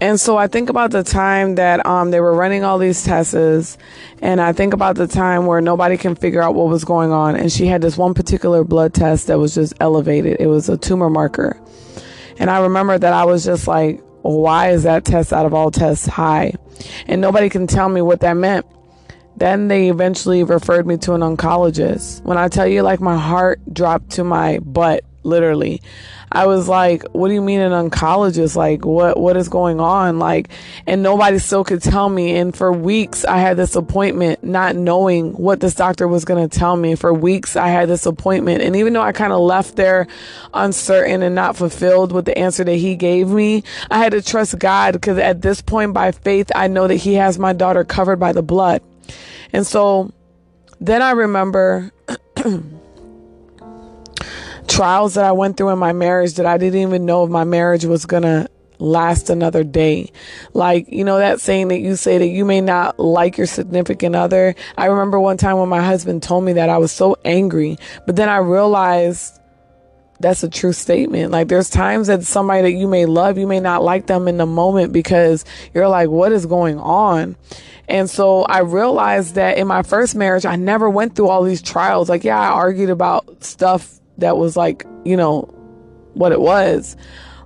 and 0.01 0.19
so 0.19 0.37
I 0.37 0.47
think 0.47 0.69
about 0.69 0.91
the 0.91 1.03
time 1.03 1.55
that 1.55 1.85
um, 1.85 2.11
they 2.11 2.21
were 2.21 2.33
running 2.33 2.63
all 2.63 2.77
these 2.77 3.03
tests, 3.03 3.77
and 4.21 4.39
I 4.39 4.53
think 4.53 4.73
about 4.73 4.95
the 4.95 5.07
time 5.07 5.45
where 5.45 5.59
nobody 5.59 5.97
can 5.97 6.15
figure 6.15 6.41
out 6.41 6.55
what 6.55 6.69
was 6.69 6.85
going 6.85 7.11
on. 7.11 7.35
And 7.35 7.51
she 7.51 7.65
had 7.65 7.81
this 7.81 7.97
one 7.97 8.13
particular 8.13 8.63
blood 8.63 8.93
test 8.93 9.27
that 9.27 9.39
was 9.39 9.55
just 9.55 9.73
elevated. 9.81 10.37
It 10.39 10.47
was 10.47 10.69
a 10.69 10.77
tumor 10.77 11.09
marker. 11.09 11.59
And 12.39 12.49
I 12.49 12.61
remember 12.61 12.97
that 12.97 13.13
I 13.13 13.25
was 13.25 13.45
just 13.45 13.67
like, 13.67 14.01
why 14.21 14.71
is 14.71 14.83
that 14.83 15.05
test 15.05 15.31
out 15.31 15.45
of 15.45 15.53
all 15.53 15.71
tests 15.71 16.07
high? 16.07 16.53
And 17.07 17.21
nobody 17.21 17.49
can 17.49 17.67
tell 17.67 17.89
me 17.89 18.01
what 18.01 18.21
that 18.21 18.33
meant. 18.33 18.65
Then 19.37 19.67
they 19.67 19.89
eventually 19.89 20.43
referred 20.43 20.87
me 20.87 20.97
to 20.97 21.13
an 21.13 21.21
oncologist. 21.21 22.23
When 22.23 22.37
I 22.37 22.47
tell 22.47 22.67
you, 22.67 22.81
like, 22.81 22.99
my 22.99 23.17
heart 23.17 23.61
dropped 23.73 24.11
to 24.11 24.23
my 24.23 24.59
butt 24.59 25.03
literally. 25.23 25.81
I 26.31 26.45
was 26.45 26.67
like, 26.67 27.03
what 27.11 27.29
do 27.29 27.33
you 27.33 27.41
mean 27.41 27.59
an 27.59 27.71
oncologist? 27.71 28.55
Like, 28.55 28.85
what, 28.85 29.19
what 29.19 29.35
is 29.35 29.49
going 29.49 29.79
on? 29.79 30.19
Like, 30.19 30.49
and 30.85 31.01
nobody 31.01 31.39
still 31.39 31.63
could 31.63 31.81
tell 31.81 32.07
me. 32.07 32.37
And 32.37 32.55
for 32.55 32.71
weeks, 32.71 33.25
I 33.25 33.37
had 33.37 33.57
this 33.57 33.75
appointment 33.75 34.43
not 34.43 34.75
knowing 34.75 35.33
what 35.33 35.59
this 35.59 35.73
doctor 35.73 36.07
was 36.07 36.25
going 36.25 36.47
to 36.47 36.59
tell 36.59 36.75
me. 36.75 36.95
For 36.95 37.11
weeks, 37.13 37.55
I 37.55 37.69
had 37.69 37.89
this 37.89 38.05
appointment. 38.05 38.61
And 38.61 38.75
even 38.75 38.93
though 38.93 39.01
I 39.01 39.11
kind 39.11 39.33
of 39.33 39.39
left 39.39 39.75
there 39.75 40.07
uncertain 40.53 41.23
and 41.23 41.33
not 41.33 41.55
fulfilled 41.57 42.11
with 42.11 42.25
the 42.25 42.37
answer 42.37 42.63
that 42.63 42.75
he 42.75 42.95
gave 42.95 43.29
me, 43.29 43.63
I 43.89 43.97
had 43.97 44.11
to 44.11 44.21
trust 44.21 44.59
God 44.59 44.93
because 44.93 45.17
at 45.17 45.41
this 45.41 45.61
point, 45.61 45.93
by 45.93 46.11
faith, 46.11 46.51
I 46.55 46.67
know 46.67 46.87
that 46.87 46.95
he 46.95 47.15
has 47.15 47.39
my 47.39 47.53
daughter 47.53 47.83
covered 47.83 48.19
by 48.19 48.33
the 48.33 48.43
blood. 48.43 48.83
And 49.51 49.65
so 49.65 50.13
then 50.79 51.01
I 51.01 51.11
remember 51.11 51.91
trials 54.69 55.15
that 55.15 55.25
I 55.25 55.31
went 55.31 55.57
through 55.57 55.69
in 55.69 55.79
my 55.79 55.93
marriage 55.93 56.35
that 56.35 56.45
I 56.45 56.57
didn't 56.57 56.79
even 56.79 57.05
know 57.05 57.25
if 57.25 57.29
my 57.29 57.43
marriage 57.43 57.85
was 57.85 58.05
going 58.05 58.23
to 58.23 58.49
last 58.77 59.29
another 59.29 59.63
day. 59.63 60.11
Like, 60.53 60.87
you 60.89 61.03
know, 61.03 61.17
that 61.17 61.41
saying 61.41 61.67
that 61.69 61.79
you 61.79 61.95
say 61.95 62.17
that 62.17 62.27
you 62.27 62.45
may 62.45 62.61
not 62.61 62.99
like 62.99 63.37
your 63.37 63.47
significant 63.47 64.15
other. 64.15 64.55
I 64.77 64.85
remember 64.85 65.19
one 65.19 65.37
time 65.37 65.57
when 65.57 65.69
my 65.69 65.81
husband 65.81 66.23
told 66.23 66.45
me 66.45 66.53
that 66.53 66.69
I 66.69 66.77
was 66.77 66.91
so 66.91 67.17
angry, 67.25 67.77
but 68.05 68.15
then 68.15 68.29
I 68.29 68.37
realized 68.37 69.35
that's 70.21 70.43
a 70.43 70.49
true 70.49 70.73
statement. 70.73 71.31
Like, 71.31 71.47
there's 71.47 71.69
times 71.69 72.07
that 72.07 72.23
somebody 72.23 72.61
that 72.63 72.77
you 72.77 72.87
may 72.87 73.05
love, 73.05 73.37
you 73.37 73.47
may 73.47 73.59
not 73.59 73.83
like 73.83 74.07
them 74.07 74.27
in 74.27 74.37
the 74.37 74.45
moment 74.45 74.93
because 74.93 75.45
you're 75.73 75.87
like, 75.87 76.09
what 76.09 76.31
is 76.31 76.45
going 76.45 76.77
on? 76.77 77.35
And 77.87 78.09
so 78.09 78.43
I 78.43 78.59
realized 78.59 79.35
that 79.35 79.57
in 79.57 79.65
my 79.65 79.81
first 79.81 80.15
marriage, 80.15 80.45
I 80.45 80.57
never 80.57 80.89
went 80.89 81.15
through 81.15 81.29
all 81.29 81.43
these 81.43 81.61
trials. 81.61 82.07
Like, 82.07 82.23
yeah, 82.23 82.39
I 82.39 82.47
argued 82.47 82.89
about 82.89 83.43
stuff 83.43 83.98
that 84.19 84.37
was 84.37 84.55
like, 84.55 84.85
you 85.05 85.17
know, 85.17 85.41
what 86.13 86.31
it 86.31 86.41
was. 86.41 86.95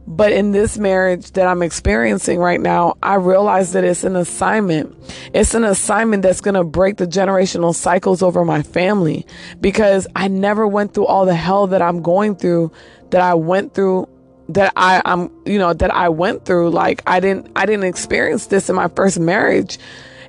But 0.06 0.34
in 0.34 0.52
this 0.52 0.78
marriage 0.78 1.32
that 1.32 1.48
I'm 1.48 1.62
experiencing 1.62 2.40
right 2.40 2.60
now, 2.60 2.98
I 3.02 3.16
realize 3.16 3.72
that 3.72 3.86
it's 3.86 4.04
an 4.04 4.18
assignment. 4.18 4.96
It's 5.34 5.54
an 5.54 5.64
assignment 5.64 6.24
that's 6.24 6.42
going 6.42 6.56
to 6.56 6.64
break 6.64 6.98
the 6.98 7.08
generational 7.08 7.74
cycles 7.74 8.22
over 8.22 8.44
my 8.44 8.64
family 8.64 9.26
because 9.62 10.06
I 10.16 10.28
never 10.28 10.68
went 10.68 10.94
through 10.94 11.06
all 11.06 11.26
the 11.26 11.36
hell 11.36 11.68
that 11.68 11.82
I'm 11.82 12.02
going 12.02 12.36
through 12.36 12.72
that 13.12 13.22
I 13.22 13.36
went 13.36 13.74
through 13.74 14.10
that 14.50 14.74
I 14.76 15.02
I'm 15.06 15.32
you 15.46 15.58
know 15.58 15.74
that 15.74 15.94
I 15.94 16.10
went 16.10 16.44
through 16.44 16.72
like 16.72 17.02
I 17.08 17.22
didn't 17.22 17.52
I 17.56 17.66
didn't 17.66 17.86
experience 17.86 18.48
this 18.48 18.70
in 18.70 18.76
my 18.76 18.90
first 18.90 19.20
marriage. 19.20 19.80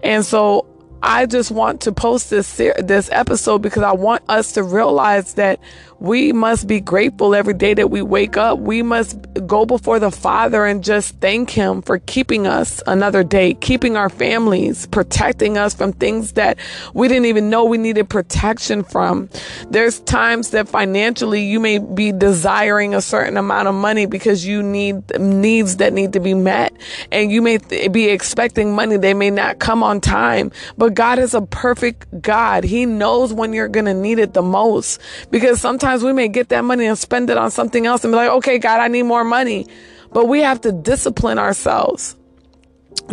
And 0.04 0.24
so 0.24 0.66
I 1.02 1.26
just 1.26 1.50
want 1.50 1.82
to 1.82 1.92
post 1.92 2.30
this 2.30 2.56
this 2.56 3.08
episode 3.10 3.58
because 3.58 3.82
I 3.82 3.92
want 3.92 4.22
us 4.28 4.52
to 4.52 4.62
realize 4.62 5.34
that 5.34 5.60
we 6.04 6.34
must 6.34 6.66
be 6.66 6.80
grateful 6.80 7.34
every 7.34 7.54
day 7.54 7.72
that 7.72 7.90
we 7.90 8.02
wake 8.02 8.36
up. 8.36 8.58
We 8.58 8.82
must 8.82 9.18
go 9.46 9.64
before 9.64 9.98
the 9.98 10.10
Father 10.10 10.66
and 10.66 10.84
just 10.84 11.18
thank 11.20 11.48
Him 11.48 11.80
for 11.80 11.98
keeping 11.98 12.46
us 12.46 12.82
another 12.86 13.24
day, 13.24 13.54
keeping 13.54 13.96
our 13.96 14.10
families, 14.10 14.86
protecting 14.88 15.56
us 15.56 15.72
from 15.72 15.94
things 15.94 16.32
that 16.32 16.58
we 16.92 17.08
didn't 17.08 17.24
even 17.24 17.48
know 17.48 17.64
we 17.64 17.78
needed 17.78 18.10
protection 18.10 18.84
from. 18.84 19.30
There's 19.70 20.00
times 20.00 20.50
that 20.50 20.68
financially 20.68 21.42
you 21.42 21.58
may 21.58 21.78
be 21.78 22.12
desiring 22.12 22.94
a 22.94 23.00
certain 23.00 23.38
amount 23.38 23.68
of 23.68 23.74
money 23.74 24.04
because 24.04 24.46
you 24.46 24.62
need 24.62 25.18
needs 25.18 25.78
that 25.78 25.94
need 25.94 26.12
to 26.12 26.20
be 26.20 26.34
met 26.34 26.74
and 27.12 27.32
you 27.32 27.40
may 27.40 27.56
th- 27.56 27.90
be 27.92 28.08
expecting 28.10 28.74
money. 28.74 28.98
They 28.98 29.14
may 29.14 29.30
not 29.30 29.58
come 29.58 29.82
on 29.82 30.02
time, 30.02 30.52
but 30.76 30.92
God 30.92 31.18
is 31.18 31.32
a 31.32 31.40
perfect 31.40 32.20
God. 32.20 32.62
He 32.62 32.84
knows 32.84 33.32
when 33.32 33.54
you're 33.54 33.68
going 33.68 33.86
to 33.86 33.94
need 33.94 34.18
it 34.18 34.34
the 34.34 34.42
most 34.42 35.00
because 35.30 35.62
sometimes 35.62 35.93
sometimes 35.94 36.04
we 36.04 36.12
may 36.12 36.28
get 36.28 36.48
that 36.48 36.64
money 36.64 36.86
and 36.86 36.98
spend 36.98 37.30
it 37.30 37.36
on 37.36 37.50
something 37.52 37.86
else 37.86 38.04
and 38.04 38.12
be 38.12 38.16
like, 38.16 38.30
okay, 38.30 38.58
God, 38.58 38.80
I 38.80 38.88
need 38.88 39.04
more 39.04 39.22
money. 39.22 39.66
But 40.12 40.26
we 40.26 40.40
have 40.40 40.60
to 40.62 40.72
discipline 40.72 41.38
ourselves. 41.38 42.16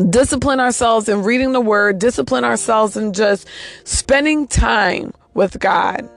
Discipline 0.10 0.60
ourselves 0.60 1.08
in 1.08 1.22
reading 1.22 1.52
the 1.52 1.62
word, 1.62 2.00
discipline 2.00 2.44
ourselves 2.44 2.98
in 2.98 3.14
just 3.14 3.48
spending 3.84 4.48
time 4.48 5.14
with 5.36 5.60
God. 5.60 6.10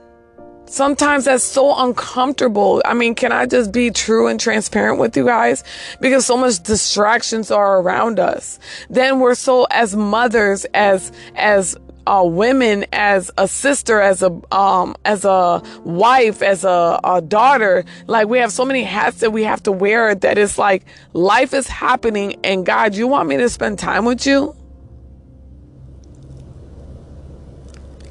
Sometimes 0.67 1.25
that's 1.25 1.43
so 1.43 1.77
uncomfortable. 1.77 2.81
I 2.83 2.95
mean, 2.95 3.13
can 3.13 3.31
I 3.31 3.45
just 3.45 3.71
be 3.71 3.91
true 3.91 4.27
and 4.27 4.39
transparent 4.39 4.97
with 4.97 5.15
you 5.15 5.25
guys? 5.25 5.63
Because 6.01 6.25
so 6.25 6.35
much 6.35 6.63
distractions 6.63 7.51
are 7.51 7.79
around 7.79 8.19
us. 8.19 8.57
Then 8.89 9.19
we're 9.19 9.35
so 9.35 9.67
as 9.69 9.95
mothers, 9.95 10.65
as, 10.73 11.11
as 11.35 11.77
uh, 12.07 12.23
women 12.25 12.85
as 12.91 13.31
a 13.37 13.47
sister, 13.47 14.01
as 14.01 14.21
a 14.21 14.39
um, 14.55 14.95
as 15.05 15.25
a 15.25 15.61
wife, 15.83 16.41
as 16.41 16.63
a, 16.63 16.99
a 17.03 17.21
daughter. 17.21 17.85
Like 18.07 18.27
we 18.27 18.39
have 18.39 18.51
so 18.51 18.65
many 18.65 18.83
hats 18.83 19.19
that 19.19 19.31
we 19.31 19.43
have 19.43 19.63
to 19.63 19.71
wear 19.71 20.15
that 20.15 20.37
it's 20.37 20.57
like 20.57 20.85
life 21.13 21.53
is 21.53 21.67
happening, 21.67 22.37
and 22.43 22.65
God, 22.65 22.95
you 22.95 23.07
want 23.07 23.29
me 23.29 23.37
to 23.37 23.49
spend 23.49 23.79
time 23.79 24.05
with 24.05 24.25
you? 24.25 24.55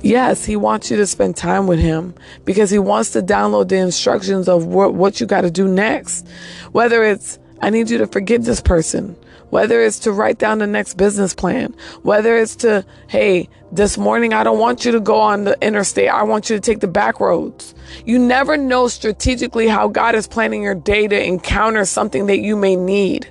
Yes, 0.04 0.44
he 0.44 0.54
wants 0.54 0.90
you 0.90 0.98
to 0.98 1.06
spend 1.06 1.34
time 1.34 1.66
with 1.66 1.78
him 1.78 2.14
because 2.44 2.70
he 2.70 2.78
wants 2.78 3.12
to 3.12 3.22
download 3.22 3.68
the 3.68 3.76
instructions 3.76 4.50
of 4.50 4.66
what, 4.66 4.92
what 4.92 5.18
you 5.18 5.26
got 5.26 5.40
to 5.40 5.50
do 5.50 5.66
next. 5.66 6.28
Whether 6.72 7.02
it's, 7.04 7.38
I 7.62 7.70
need 7.70 7.88
you 7.88 7.96
to 7.96 8.06
forgive 8.06 8.44
this 8.44 8.60
person 8.60 9.16
whether 9.54 9.80
it's 9.80 10.00
to 10.00 10.11
write 10.11 10.37
down 10.37 10.58
the 10.58 10.66
next 10.66 10.94
business 10.94 11.32
plan, 11.32 11.73
whether 12.02 12.37
it's 12.37 12.56
to, 12.56 12.84
hey, 13.06 13.49
this 13.70 13.96
morning 13.96 14.34
I 14.34 14.42
don't 14.42 14.58
want 14.58 14.84
you 14.84 14.90
to 14.90 14.99
go 14.99 15.20
on 15.20 15.44
the 15.44 15.56
interstate. 15.64 16.08
I 16.08 16.25
want 16.25 16.50
you 16.50 16.56
to 16.56 16.61
take 16.61 16.80
the 16.80 16.88
back 16.88 17.20
roads. 17.20 17.73
You 18.04 18.18
never 18.18 18.56
know 18.56 18.88
strategically 18.88 19.68
how 19.68 19.87
God 19.87 20.16
is 20.16 20.26
planning 20.26 20.64
your 20.64 20.75
day 20.75 21.06
to 21.06 21.25
encounter 21.25 21.84
something 21.84 22.26
that 22.26 22.40
you 22.40 22.56
may 22.56 22.75
need. 22.75 23.30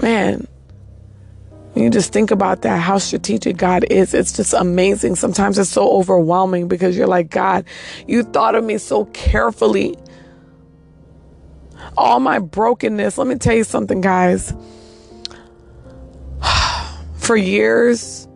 Man, 0.00 0.46
you 1.74 1.90
just 1.90 2.12
think 2.12 2.30
about 2.30 2.62
that, 2.62 2.78
how 2.78 2.98
strategic 2.98 3.56
God 3.56 3.82
is. 3.90 4.14
It's 4.14 4.32
just 4.32 4.54
amazing. 4.54 5.16
Sometimes 5.16 5.58
it's 5.58 5.68
so 5.68 5.90
overwhelming 5.94 6.68
because 6.68 6.96
you're 6.96 7.08
like, 7.08 7.30
God, 7.30 7.64
you 8.06 8.22
thought 8.22 8.54
of 8.54 8.62
me 8.62 8.78
so 8.78 9.06
carefully 9.06 9.96
all 11.96 12.20
my 12.20 12.38
brokenness. 12.38 13.18
Let 13.18 13.26
me 13.26 13.36
tell 13.36 13.54
you 13.54 13.64
something, 13.64 14.00
guys. 14.00 14.54
For 17.16 17.36
years, 17.36 18.28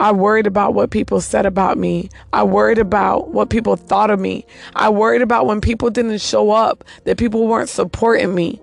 I 0.00 0.12
worried 0.12 0.46
about 0.46 0.74
what 0.74 0.90
people 0.90 1.20
said 1.20 1.46
about 1.46 1.78
me. 1.78 2.10
I 2.32 2.42
worried 2.42 2.78
about 2.78 3.28
what 3.28 3.50
people 3.50 3.76
thought 3.76 4.10
of 4.10 4.18
me. 4.18 4.44
I 4.74 4.90
worried 4.90 5.22
about 5.22 5.46
when 5.46 5.60
people 5.60 5.90
didn't 5.90 6.20
show 6.20 6.50
up, 6.50 6.84
that 7.04 7.16
people 7.16 7.46
weren't 7.46 7.68
supporting 7.68 8.34
me. 8.34 8.60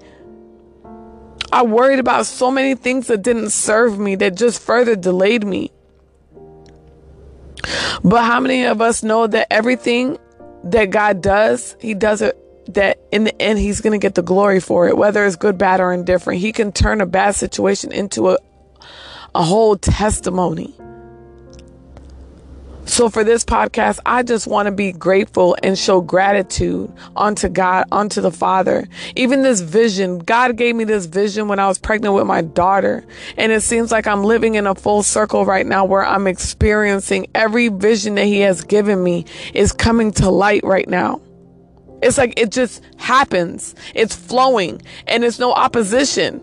I 1.54 1.64
worried 1.64 2.00
about 2.00 2.26
so 2.26 2.52
many 2.52 2.76
things 2.76 3.08
that 3.08 3.22
didn't 3.22 3.50
serve 3.50 4.00
me, 4.00 4.16
that 4.16 4.36
just 4.36 4.62
further 4.62 4.96
delayed 4.96 5.46
me. 5.46 5.72
But 8.04 8.24
how 8.24 8.40
many 8.40 8.66
of 8.66 8.82
us 8.82 9.04
know 9.04 9.28
that 9.28 9.48
everything 9.52 10.18
that 10.64 10.92
God 10.92 11.22
does, 11.22 11.76
He 11.80 11.94
does 11.94 12.22
it 12.22 12.38
that 12.76 13.00
in 13.12 13.24
the 13.24 13.42
end 13.42 13.60
he's 13.60 13.82
going 13.82 13.92
to 13.92 14.04
get 14.04 14.16
the 14.16 14.22
glory 14.22 14.60
for 14.60 14.88
it 14.88 14.98
whether 14.98 15.26
it's 15.26 15.36
good 15.36 15.58
bad 15.58 15.80
or 15.80 15.92
indifferent. 15.94 16.40
He 16.40 16.52
can 16.52 16.72
turn 16.72 17.02
a 17.02 17.06
bad 17.06 17.36
situation 17.36 17.92
into 17.92 18.30
a 18.30 18.38
a 19.34 19.44
whole 19.44 19.78
testimony. 19.78 20.76
So 22.86 23.10
for 23.10 23.24
this 23.24 23.46
podcast 23.46 24.00
i 24.06 24.22
just 24.22 24.48
want 24.48 24.66
to 24.66 24.72
be 24.72 24.92
grateful 24.92 25.56
and 25.64 25.78
show 25.78 26.02
gratitude 26.02 26.92
unto 27.16 27.48
god 27.48 27.86
unto 27.92 28.20
the 28.20 28.32
father. 28.32 28.88
Even 29.16 29.44
this 29.44 29.62
vision 29.62 30.20
god 30.20 30.58
gave 30.58 30.76
me 30.76 30.84
this 30.84 31.06
vision 31.06 31.48
when 31.48 31.60
i 31.60 31.68
was 31.68 31.78
pregnant 31.80 32.16
with 32.16 32.26
my 32.26 32.42
daughter 32.42 33.06
and 33.38 33.52
it 33.52 33.62
seems 33.62 33.92
like 33.92 34.08
i'm 34.08 34.24
living 34.24 34.56
in 34.56 34.68
a 34.68 34.76
full 34.76 35.04
circle 35.04 35.46
right 35.46 35.66
now 35.66 35.86
where 35.86 36.06
i'm 36.06 36.28
experiencing 36.28 37.28
every 37.34 37.70
vision 37.70 38.16
that 38.16 38.26
he 38.26 38.42
has 38.42 38.64
given 38.64 39.02
me 39.02 39.26
is 39.54 39.72
coming 39.72 40.12
to 40.12 40.30
light 40.30 40.64
right 40.64 40.90
now 40.90 41.22
it's 42.02 42.18
like 42.18 42.34
it 42.38 42.52
just 42.52 42.84
happens. 42.98 43.76
It's 43.94 44.16
flowing 44.16 44.82
and 45.08 45.24
it's 45.24 45.40
no 45.40 45.54
opposition. 45.54 46.42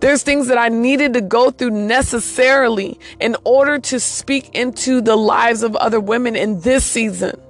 There's 0.00 0.22
things 0.22 0.48
that 0.48 0.58
I 0.58 0.68
needed 0.68 1.14
to 1.14 1.20
go 1.20 1.50
through 1.50 1.70
necessarily 1.70 2.98
in 3.18 3.36
order 3.44 3.78
to 3.78 4.00
speak 4.00 4.54
into 4.54 5.00
the 5.00 5.16
lives 5.16 5.62
of 5.62 5.74
other 5.76 6.00
women 6.00 6.36
in 6.36 6.60
this 6.60 6.84
season. 6.84 7.40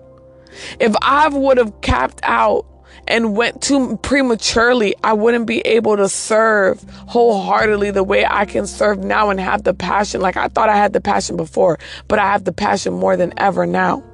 If 0.79 0.95
I 1.02 1.29
would 1.29 1.59
have 1.59 1.81
capped 1.81 2.21
out 2.23 2.67
and 3.07 3.37
went 3.37 3.62
too 3.62 3.97
prematurely, 3.99 4.95
I 5.02 5.12
wouldn't 5.12 5.47
be 5.47 5.61
able 5.61 5.97
to 5.97 6.09
serve 6.09 6.83
wholeheartedly 7.09 7.90
the 7.93 8.05
way 8.05 8.25
I 8.25 8.45
can 8.45 8.67
serve 8.67 8.99
now 8.99 9.31
and 9.31 9.40
have 9.40 9.64
the 9.64 9.75
passion. 9.75 10.21
Like 10.21 10.37
I 10.37 10.49
thought 10.49 10.69
I 10.69 10.76
had 10.76 10.93
the 10.93 11.00
passion 11.00 11.37
before, 11.37 11.79
but 12.09 12.19
I 12.19 12.31
have 12.33 12.45
the 12.45 12.52
passion 12.52 12.95
more 12.95 13.17
than 13.17 13.33
ever 13.37 13.67
now. 13.67 14.05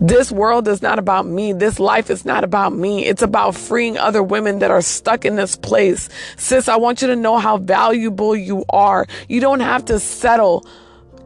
This 0.00 0.32
world 0.32 0.68
is 0.68 0.82
not 0.82 0.98
about 0.98 1.26
me. 1.26 1.52
This 1.52 1.78
life 1.78 2.10
is 2.10 2.24
not 2.24 2.44
about 2.44 2.72
me. 2.72 3.04
It's 3.04 3.22
about 3.22 3.54
freeing 3.54 3.98
other 3.98 4.22
women 4.22 4.58
that 4.60 4.70
are 4.70 4.82
stuck 4.82 5.24
in 5.24 5.36
this 5.36 5.56
place. 5.56 6.08
Sis, 6.36 6.68
I 6.68 6.76
want 6.76 7.02
you 7.02 7.08
to 7.08 7.16
know 7.16 7.38
how 7.38 7.58
valuable 7.58 8.34
you 8.36 8.64
are. 8.68 9.06
You 9.28 9.40
don't 9.40 9.60
have 9.60 9.84
to 9.86 10.00
settle. 10.00 10.66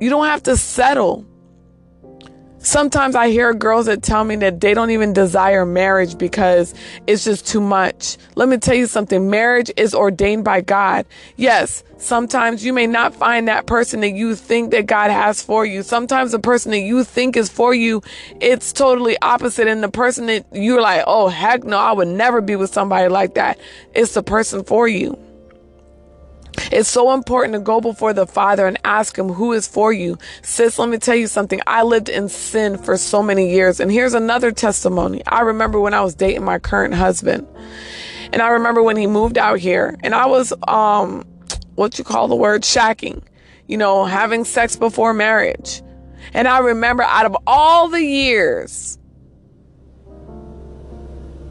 You 0.00 0.10
don't 0.10 0.26
have 0.26 0.42
to 0.44 0.56
settle. 0.56 1.26
Sometimes 2.62 3.14
I 3.14 3.30
hear 3.30 3.54
girls 3.54 3.86
that 3.86 4.02
tell 4.02 4.22
me 4.22 4.36
that 4.36 4.60
they 4.60 4.74
don't 4.74 4.90
even 4.90 5.14
desire 5.14 5.64
marriage 5.64 6.18
because 6.18 6.74
it's 7.06 7.24
just 7.24 7.46
too 7.48 7.60
much. 7.60 8.18
Let 8.34 8.50
me 8.50 8.58
tell 8.58 8.74
you 8.74 8.86
something. 8.86 9.30
Marriage 9.30 9.70
is 9.78 9.94
ordained 9.94 10.44
by 10.44 10.60
God. 10.60 11.06
Yes, 11.36 11.82
sometimes 11.96 12.62
you 12.62 12.74
may 12.74 12.86
not 12.86 13.14
find 13.14 13.48
that 13.48 13.64
person 13.64 14.00
that 14.00 14.10
you 14.10 14.34
think 14.34 14.72
that 14.72 14.84
God 14.84 15.10
has 15.10 15.42
for 15.42 15.64
you. 15.64 15.82
Sometimes 15.82 16.32
the 16.32 16.38
person 16.38 16.70
that 16.72 16.80
you 16.80 17.02
think 17.02 17.34
is 17.34 17.48
for 17.48 17.72
you, 17.72 18.02
it's 18.42 18.74
totally 18.74 19.16
opposite. 19.22 19.66
And 19.66 19.82
the 19.82 19.88
person 19.88 20.26
that 20.26 20.44
you're 20.52 20.82
like, 20.82 21.04
oh, 21.06 21.28
heck 21.28 21.64
no, 21.64 21.78
I 21.78 21.92
would 21.92 22.08
never 22.08 22.42
be 22.42 22.56
with 22.56 22.74
somebody 22.74 23.08
like 23.08 23.34
that. 23.34 23.58
It's 23.94 24.12
the 24.12 24.22
person 24.22 24.64
for 24.64 24.86
you. 24.86 25.18
It's 26.70 26.88
so 26.88 27.12
important 27.12 27.54
to 27.54 27.60
go 27.60 27.80
before 27.80 28.12
the 28.12 28.26
Father 28.26 28.66
and 28.66 28.78
ask 28.84 29.18
Him 29.18 29.28
who 29.28 29.52
is 29.52 29.66
for 29.66 29.92
you. 29.92 30.18
Sis, 30.42 30.78
let 30.78 30.88
me 30.88 30.98
tell 30.98 31.16
you 31.16 31.26
something. 31.26 31.60
I 31.66 31.82
lived 31.82 32.08
in 32.08 32.28
sin 32.28 32.78
for 32.78 32.96
so 32.96 33.22
many 33.22 33.50
years. 33.50 33.80
And 33.80 33.90
here's 33.90 34.14
another 34.14 34.52
testimony. 34.52 35.22
I 35.26 35.40
remember 35.40 35.80
when 35.80 35.94
I 35.94 36.00
was 36.02 36.14
dating 36.14 36.44
my 36.44 36.58
current 36.58 36.94
husband. 36.94 37.46
And 38.32 38.40
I 38.40 38.48
remember 38.48 38.82
when 38.82 38.96
he 38.96 39.08
moved 39.08 39.36
out 39.36 39.58
here 39.58 39.98
and 40.04 40.14
I 40.14 40.26
was, 40.26 40.52
um, 40.68 41.24
what 41.74 41.98
you 41.98 42.04
call 42.04 42.28
the 42.28 42.36
word 42.36 42.62
shacking, 42.62 43.22
you 43.66 43.76
know, 43.76 44.04
having 44.04 44.44
sex 44.44 44.76
before 44.76 45.12
marriage. 45.12 45.82
And 46.32 46.46
I 46.46 46.58
remember 46.58 47.02
out 47.02 47.26
of 47.26 47.36
all 47.46 47.88
the 47.88 48.02
years, 48.02 48.98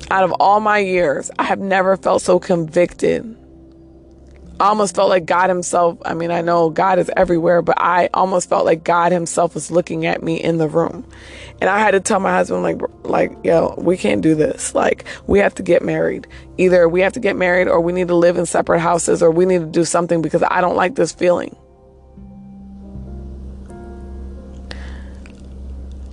out 0.10 0.24
of 0.24 0.32
all 0.40 0.62
my 0.62 0.78
years, 0.78 1.30
I 1.38 1.44
have 1.44 1.60
never 1.60 1.98
felt 1.98 2.22
so 2.22 2.40
convicted 2.40 3.36
I 4.60 4.68
almost 4.68 4.96
felt 4.96 5.10
like 5.10 5.26
God 5.26 5.50
Himself. 5.50 5.98
I 6.04 6.14
mean, 6.14 6.32
I 6.32 6.42
know 6.42 6.70
God 6.70 7.00
is 7.00 7.10
everywhere, 7.16 7.62
but 7.62 7.80
I 7.80 8.10
almost 8.14 8.50
felt 8.50 8.66
like 8.66 8.84
God 8.84 9.12
Himself 9.12 9.54
was 9.54 9.72
looking 9.72 10.06
at 10.06 10.22
me 10.22 10.36
in 10.36 10.58
the 10.58 10.68
room. 10.68 11.06
And 11.62 11.70
I 11.70 11.80
had 11.80 11.92
to 11.92 12.02
tell 12.02 12.20
my 12.20 12.32
husband, 12.32 12.64
like, 12.64 12.82
like, 13.04 13.32
yo, 13.44 13.76
we 13.78 13.96
can't 13.96 14.22
do 14.22 14.36
this. 14.36 14.76
Like, 14.76 15.06
we 15.28 15.40
have 15.40 15.56
to 15.56 15.64
get 15.64 15.82
married. 15.82 16.28
Either 16.58 16.90
we 16.90 17.02
have 17.02 17.14
to 17.14 17.20
get 17.22 17.38
married 17.38 17.68
or 17.70 17.80
we 17.80 17.94
need 17.94 18.10
to 18.10 18.16
live 18.16 18.38
in 18.38 18.46
separate 18.46 18.80
houses 18.80 19.24
or 19.24 19.32
we 19.32 19.46
need 19.46 19.60
to 19.60 19.66
do 19.66 19.86
something 19.86 20.22
because 20.22 20.44
I 20.44 20.60
don't 20.60 20.76
like 20.76 20.96
this 20.96 21.14
feeling. 21.14 21.56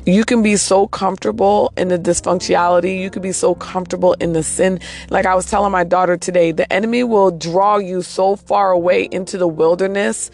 You 0.07 0.25
can 0.25 0.41
be 0.41 0.57
so 0.57 0.87
comfortable 0.87 1.73
in 1.77 1.89
the 1.89 1.99
dysfunctionality. 1.99 3.01
You 3.01 3.11
can 3.11 3.23
be 3.23 3.33
so 3.33 3.57
comfortable 3.57 4.13
in 4.15 4.33
the 4.33 4.43
sin. 4.45 4.79
Like 5.11 5.27
I 5.27 5.35
was 5.35 5.51
telling 5.51 5.73
my 5.73 5.83
daughter 5.83 6.17
today, 6.17 6.53
the 6.53 6.73
enemy 6.73 7.03
will 7.03 7.33
draw 7.33 7.79
you 7.79 8.03
so 8.03 8.37
far 8.37 8.71
away 8.71 9.09
into 9.11 9.37
the 9.37 9.49
wilderness 9.49 10.31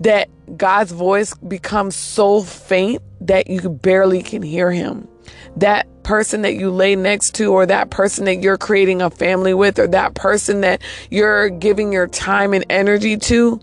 that 0.00 0.28
God's 0.56 0.92
voice 0.92 1.34
becomes 1.34 1.96
so 1.96 2.42
faint 2.42 3.02
that 3.20 3.48
you 3.48 3.68
barely 3.68 4.22
can 4.22 4.42
hear 4.42 4.70
him. 4.70 5.08
That 5.56 5.88
person 6.04 6.42
that 6.42 6.54
you 6.54 6.70
lay 6.70 6.96
next 6.96 7.34
to, 7.36 7.52
or 7.52 7.66
that 7.66 7.90
person 7.90 8.24
that 8.24 8.36
you're 8.36 8.58
creating 8.58 9.02
a 9.02 9.10
family 9.10 9.54
with, 9.54 9.78
or 9.78 9.86
that 9.88 10.14
person 10.14 10.60
that 10.62 10.80
you're 11.10 11.48
giving 11.50 11.92
your 11.92 12.06
time 12.06 12.52
and 12.52 12.64
energy 12.70 13.16
to, 13.16 13.60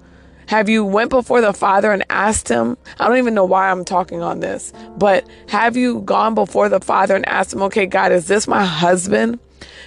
have 0.49 0.67
you 0.67 0.83
went 0.83 1.11
before 1.11 1.41
the 1.41 1.53
Father 1.53 1.91
and 1.91 2.03
asked 2.09 2.49
him? 2.49 2.75
I 2.99 3.07
don't 3.07 3.19
even 3.19 3.35
know 3.35 3.45
why 3.45 3.69
I'm 3.69 3.85
talking 3.85 4.23
on 4.23 4.39
this, 4.39 4.73
but 4.97 5.23
have 5.47 5.77
you 5.77 6.01
gone 6.01 6.33
before 6.33 6.69
the 6.69 6.79
Father 6.79 7.15
and 7.15 7.23
asked 7.29 7.53
him, 7.53 7.61
okay, 7.61 7.85
God, 7.85 8.11
is 8.11 8.27
this 8.27 8.47
my 8.47 8.65
husband? 8.65 9.37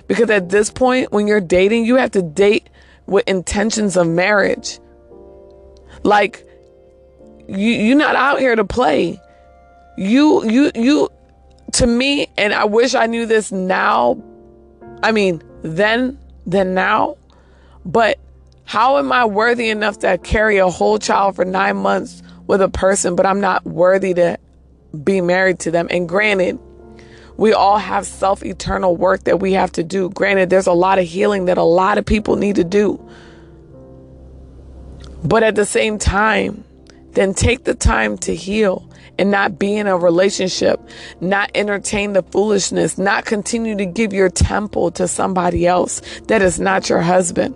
Because 0.06 0.30
at 0.30 0.50
this 0.50 0.70
point, 0.70 1.10
when 1.10 1.26
you're 1.26 1.40
dating, 1.40 1.84
you 1.84 1.96
have 1.96 2.12
to 2.12 2.22
date 2.22 2.70
with 3.06 3.26
intentions 3.26 3.96
of 3.96 4.06
marriage. 4.06 4.78
Like, 6.04 6.46
you, 7.48 7.72
you're 7.72 7.96
not 7.96 8.14
out 8.14 8.38
here 8.38 8.54
to 8.54 8.64
play. 8.64 9.20
You, 9.98 10.48
you, 10.48 10.70
you, 10.76 11.08
to 11.72 11.88
me, 11.88 12.28
and 12.38 12.54
I 12.54 12.66
wish 12.66 12.94
I 12.94 13.06
knew 13.06 13.26
this 13.26 13.50
now. 13.50 14.22
I 15.02 15.10
mean, 15.10 15.42
then, 15.62 16.20
than 16.46 16.72
now. 16.72 17.16
But 17.84 18.20
how 18.72 18.96
am 18.96 19.12
I 19.12 19.26
worthy 19.26 19.68
enough 19.68 19.98
to 19.98 20.16
carry 20.16 20.56
a 20.56 20.70
whole 20.70 20.98
child 20.98 21.36
for 21.36 21.44
nine 21.44 21.76
months 21.76 22.22
with 22.46 22.62
a 22.62 22.70
person, 22.70 23.16
but 23.16 23.26
I'm 23.26 23.38
not 23.38 23.66
worthy 23.66 24.14
to 24.14 24.38
be 25.04 25.20
married 25.20 25.58
to 25.58 25.70
them? 25.70 25.88
And 25.90 26.08
granted, 26.08 26.58
we 27.36 27.52
all 27.52 27.76
have 27.76 28.06
self 28.06 28.42
eternal 28.42 28.96
work 28.96 29.24
that 29.24 29.40
we 29.40 29.52
have 29.52 29.72
to 29.72 29.82
do. 29.82 30.08
Granted, 30.08 30.48
there's 30.48 30.66
a 30.66 30.72
lot 30.72 30.98
of 30.98 31.04
healing 31.04 31.44
that 31.44 31.58
a 31.58 31.62
lot 31.62 31.98
of 31.98 32.06
people 32.06 32.36
need 32.36 32.56
to 32.56 32.64
do. 32.64 32.98
But 35.22 35.42
at 35.42 35.54
the 35.54 35.66
same 35.66 35.98
time, 35.98 36.64
then 37.10 37.34
take 37.34 37.64
the 37.64 37.74
time 37.74 38.16
to 38.20 38.34
heal 38.34 38.90
and 39.18 39.30
not 39.30 39.58
be 39.58 39.76
in 39.76 39.86
a 39.86 39.98
relationship, 39.98 40.80
not 41.20 41.50
entertain 41.54 42.14
the 42.14 42.22
foolishness, 42.22 42.96
not 42.96 43.26
continue 43.26 43.76
to 43.76 43.84
give 43.84 44.14
your 44.14 44.30
temple 44.30 44.92
to 44.92 45.06
somebody 45.06 45.66
else 45.66 46.00
that 46.28 46.40
is 46.40 46.58
not 46.58 46.88
your 46.88 47.02
husband. 47.02 47.54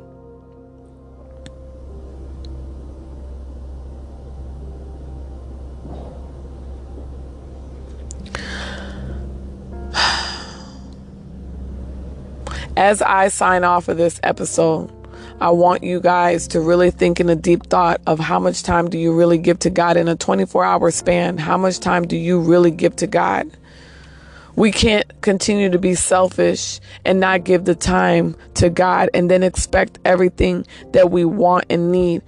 As 12.76 13.00
I 13.00 13.28
sign 13.28 13.64
off 13.64 13.88
of 13.88 13.96
this 13.96 14.20
episode, 14.22 14.92
I 15.40 15.48
want 15.50 15.82
you 15.82 15.98
guys 15.98 16.46
to 16.48 16.60
really 16.60 16.90
think 16.90 17.20
in 17.20 17.30
a 17.30 17.34
deep 17.34 17.68
thought 17.68 18.02
of 18.06 18.18
how 18.18 18.38
much 18.38 18.62
time 18.62 18.90
do 18.90 18.98
you 18.98 19.14
really 19.14 19.38
give 19.38 19.58
to 19.60 19.70
God 19.70 19.96
in 19.96 20.08
a 20.08 20.14
24 20.14 20.62
hour 20.62 20.90
span? 20.90 21.38
How 21.38 21.56
much 21.56 21.80
time 21.80 22.06
do 22.06 22.18
you 22.18 22.38
really 22.38 22.70
give 22.70 22.94
to 22.96 23.06
God? 23.06 23.50
We 24.56 24.72
can't 24.72 25.22
continue 25.22 25.70
to 25.70 25.78
be 25.78 25.94
selfish 25.94 26.80
and 27.02 27.18
not 27.18 27.44
give 27.44 27.64
the 27.64 27.74
time 27.74 28.36
to 28.54 28.68
God 28.68 29.08
and 29.14 29.30
then 29.30 29.42
expect 29.42 29.98
everything 30.04 30.66
that 30.92 31.10
we 31.10 31.24
want 31.24 31.64
and 31.70 31.90
need 31.90 32.20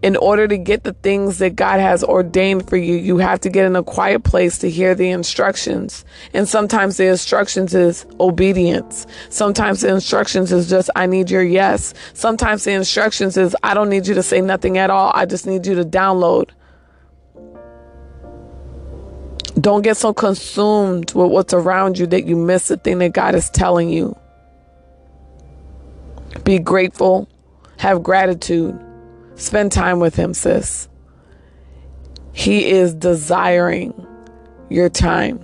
in 0.00 0.16
order 0.16 0.46
to 0.46 0.56
get 0.56 0.84
the 0.84 0.92
things 0.92 1.38
that 1.38 1.56
God 1.56 1.80
has 1.80 2.04
ordained 2.04 2.68
for 2.68 2.76
you, 2.76 2.94
you 2.94 3.18
have 3.18 3.40
to 3.40 3.50
get 3.50 3.66
in 3.66 3.74
a 3.74 3.82
quiet 3.82 4.22
place 4.22 4.58
to 4.58 4.70
hear 4.70 4.94
the 4.94 5.10
instructions. 5.10 6.04
And 6.32 6.48
sometimes 6.48 6.98
the 6.98 7.06
instructions 7.06 7.74
is 7.74 8.06
obedience. 8.20 9.08
Sometimes 9.28 9.80
the 9.80 9.88
instructions 9.88 10.52
is 10.52 10.70
just, 10.70 10.88
I 10.94 11.06
need 11.06 11.30
your 11.30 11.42
yes. 11.42 11.94
Sometimes 12.14 12.62
the 12.62 12.72
instructions 12.72 13.36
is, 13.36 13.56
I 13.64 13.74
don't 13.74 13.88
need 13.88 14.06
you 14.06 14.14
to 14.14 14.22
say 14.22 14.40
nothing 14.40 14.78
at 14.78 14.88
all. 14.88 15.10
I 15.14 15.26
just 15.26 15.46
need 15.46 15.66
you 15.66 15.74
to 15.74 15.84
download. 15.84 16.50
Don't 19.60 19.82
get 19.82 19.96
so 19.96 20.14
consumed 20.14 21.12
with 21.14 21.32
what's 21.32 21.52
around 21.52 21.98
you 21.98 22.06
that 22.06 22.24
you 22.24 22.36
miss 22.36 22.68
the 22.68 22.76
thing 22.76 22.98
that 22.98 23.14
God 23.14 23.34
is 23.34 23.50
telling 23.50 23.88
you. 23.88 24.16
Be 26.44 26.60
grateful, 26.60 27.28
have 27.78 28.04
gratitude 28.04 28.78
Spend 29.38 29.72
time 29.72 30.00
with 30.00 30.16
him, 30.16 30.34
sis. 30.34 30.88
He 32.32 32.68
is 32.70 32.92
desiring 32.92 33.94
your 34.68 34.88
time. 34.88 35.40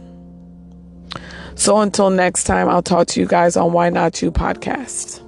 So 1.55 1.79
until 1.79 2.11
next 2.11 2.45
time, 2.45 2.69
I'll 2.69 2.83
talk 2.83 3.07
to 3.09 3.21
you 3.21 3.27
guys 3.27 3.57
on 3.57 3.73
Why 3.73 3.89
Not 3.91 4.21
You 4.21 4.31
podcast. 4.31 5.24